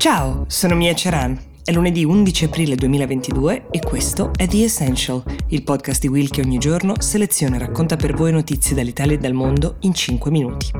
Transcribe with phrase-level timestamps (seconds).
[0.00, 1.38] Ciao, sono Mia Ceran.
[1.62, 6.40] È lunedì 11 aprile 2022 e questo è The Essential, il podcast di Will che
[6.40, 10.70] ogni giorno seleziona e racconta per voi notizie dall'Italia e dal mondo in 5 minuti.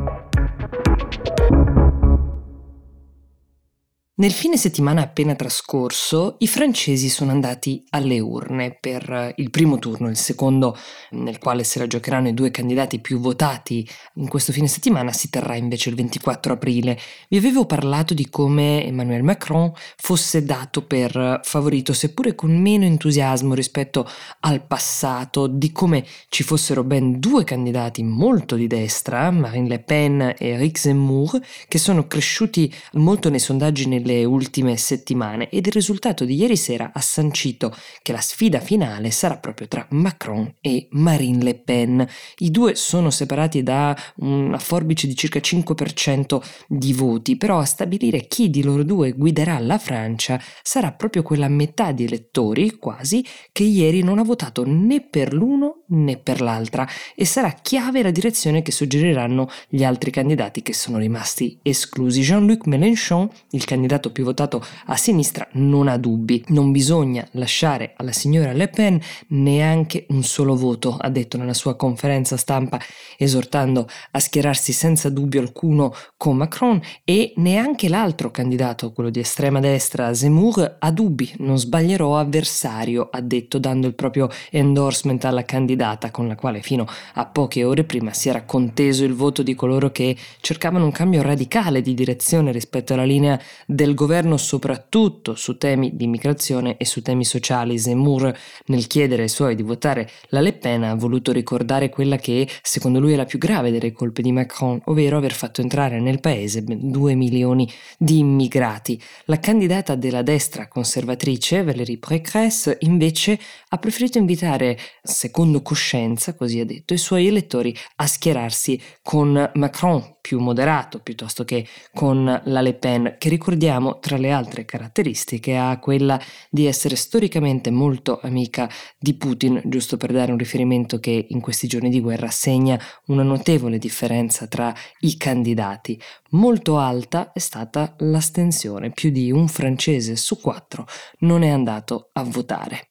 [4.20, 10.10] Nel fine settimana appena trascorso i francesi sono andati alle urne per il primo turno,
[10.10, 10.76] il secondo
[11.12, 15.30] nel quale se la giocheranno i due candidati più votati in questo fine settimana si
[15.30, 16.98] terrà invece il 24 aprile.
[17.30, 23.54] Vi avevo parlato di come Emmanuel Macron fosse dato per favorito, seppure con meno entusiasmo
[23.54, 24.06] rispetto
[24.40, 30.34] al passato, di come ci fossero ben due candidati molto di destra, Marine Le Pen
[30.36, 35.72] e Eric Zemmour, che sono cresciuti molto nei sondaggi nelle nelle ultime settimane ed il
[35.72, 40.88] risultato di ieri sera ha sancito che la sfida finale sarà proprio tra Macron e
[40.90, 42.06] Marine Le Pen.
[42.38, 48.26] I due sono separati da una forbice di circa 5% di voti, però a stabilire
[48.26, 53.62] chi di loro due guiderà la Francia sarà proprio quella metà di elettori, quasi, che
[53.62, 58.62] ieri non ha votato né per l'uno né per l'altra e sarà chiave la direzione
[58.62, 62.22] che suggeriranno gli altri candidati che sono rimasti esclusi.
[62.22, 66.44] Jean-Luc Mélenchon, il candidato più votato a sinistra non ha dubbi.
[66.48, 71.76] Non bisogna lasciare alla signora Le Pen neanche un solo voto, ha detto nella sua
[71.76, 72.80] conferenza stampa,
[73.16, 79.60] esortando a schierarsi senza dubbio alcuno con Macron e neanche l'altro candidato, quello di estrema
[79.60, 85.78] destra, Zemmour, ha dubbi, non sbaglierò avversario, ha detto dando il proprio endorsement alla candidata
[86.10, 89.90] con la quale fino a poche ore prima si era conteso il voto di coloro
[89.90, 95.96] che cercavano un cambio radicale di direzione rispetto alla linea del governo soprattutto su temi
[95.96, 97.78] di immigrazione e su temi sociali.
[97.78, 102.46] Zemmour nel chiedere ai suoi di votare la Le Pen ha voluto ricordare quella che
[102.62, 106.20] secondo lui è la più grave delle colpe di Macron, ovvero aver fatto entrare nel
[106.20, 109.00] paese 2 milioni di immigrati.
[109.24, 113.38] La candidata della destra conservatrice, Valérie Pécresse, invece
[113.68, 120.16] ha preferito invitare, secondo coscienza, così ha detto, i suoi elettori a schierarsi con Macron
[120.20, 121.64] più moderato piuttosto che
[121.94, 126.20] con la Le Pen, che ricordiamo tra le altre caratteristiche ha quella
[126.50, 131.68] di essere storicamente molto amica di Putin, giusto per dare un riferimento che in questi
[131.68, 132.76] giorni di guerra segna
[133.06, 136.00] una notevole differenza tra i candidati.
[136.30, 140.84] Molto alta è stata l'astensione, più di un francese su quattro
[141.20, 142.89] non è andato a votare.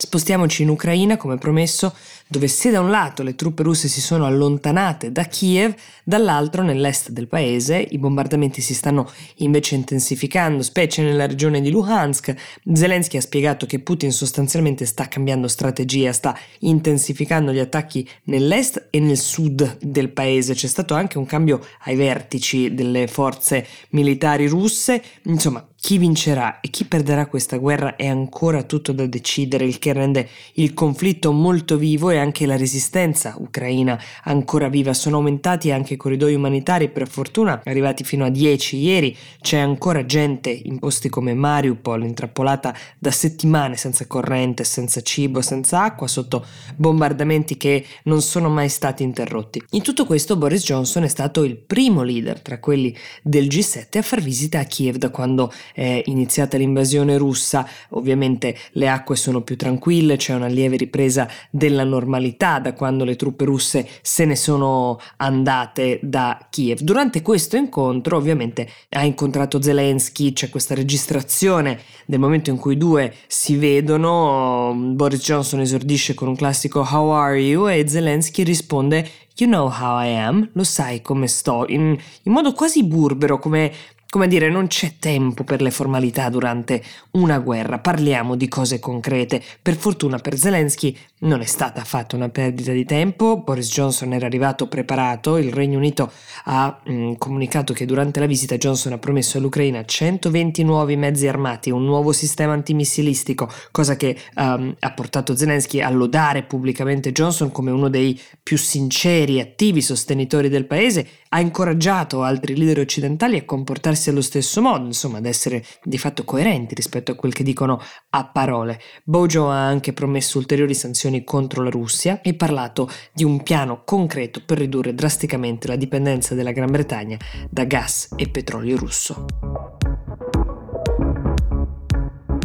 [0.00, 1.92] Spostiamoci in Ucraina, come promesso,
[2.28, 7.10] dove se da un lato le truppe russe si sono allontanate da Kiev, dall'altro nell'est
[7.10, 12.32] del paese i bombardamenti si stanno invece intensificando, specie nella regione di Luhansk.
[12.72, 19.00] Zelensky ha spiegato che Putin sostanzialmente sta cambiando strategia, sta intensificando gli attacchi nell'est e
[19.00, 20.54] nel sud del paese.
[20.54, 25.02] C'è stato anche un cambio ai vertici delle forze militari russe.
[25.24, 29.92] Insomma, chi vincerà e chi perderà questa guerra è ancora tutto da decidere, il che
[29.92, 34.92] rende il conflitto molto vivo e anche la resistenza ucraina ancora viva.
[34.92, 39.16] Sono aumentati anche i corridoi umanitari, per fortuna arrivati fino a 10 ieri.
[39.40, 45.84] C'è ancora gente in posti come Mariupol intrappolata da settimane senza corrente, senza cibo, senza
[45.84, 46.44] acqua, sotto
[46.74, 49.62] bombardamenti che non sono mai stati interrotti.
[49.70, 54.02] In tutto questo Boris Johnson è stato il primo leader tra quelli del G7 a
[54.02, 59.56] far visita a Kiev da quando è iniziata l'invasione russa, ovviamente le acque sono più
[59.56, 64.98] tranquille, c'è una lieve ripresa della normalità da quando le truppe russe se ne sono
[65.16, 66.80] andate da Kiev.
[66.80, 72.78] Durante questo incontro ovviamente ha incontrato Zelensky, c'è questa registrazione del momento in cui i
[72.78, 77.68] due si vedono, Boris Johnson esordisce con un classico How are you?
[77.68, 82.52] e Zelensky risponde You know how I am, lo sai come sto, in, in modo
[82.52, 83.72] quasi burbero, come
[84.10, 86.82] come dire, non c'è tempo per le formalità durante
[87.12, 89.42] una guerra, parliamo di cose concrete.
[89.60, 94.24] Per fortuna per Zelensky non è stata fatta una perdita di tempo, Boris Johnson era
[94.24, 96.10] arrivato preparato, il Regno Unito
[96.44, 101.26] ha mh, mm, comunicato che durante la visita Johnson ha promesso all'Ucraina 120 nuovi mezzi
[101.26, 107.52] armati, un nuovo sistema antimissilistico, cosa che um, ha portato Zelensky a lodare pubblicamente Johnson
[107.52, 113.36] come uno dei più sinceri e attivi sostenitori del paese, ha incoraggiato altri leader occidentali
[113.36, 117.32] a comportarsi comportarsi allo stesso modo, insomma, ad essere di fatto coerenti rispetto a quel
[117.32, 117.80] che dicono
[118.10, 118.80] a parole.
[119.04, 124.42] Bojo ha anche promesso ulteriori sanzioni contro la Russia e parlato di un piano concreto
[124.44, 127.18] per ridurre drasticamente la dipendenza della Gran Bretagna
[127.50, 129.26] da gas e petrolio russo.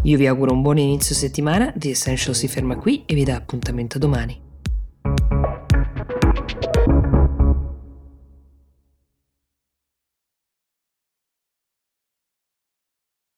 [0.06, 3.36] Io vi auguro un buon inizio settimana, The Essential si ferma qui e vi dà
[3.36, 4.43] appuntamento domani.